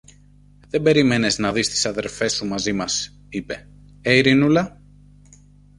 Δεν 0.69 0.81
περίμενες 0.81 1.37
να 1.37 1.51
δεις 1.51 1.69
τις 1.69 1.85
αδελφές 1.85 2.33
σου 2.33 2.45
μαζί 2.47 2.73
μας, 2.73 3.19
είπε, 3.29 3.67
ε, 4.01 4.13
Ειρηνούλα; 4.13 4.81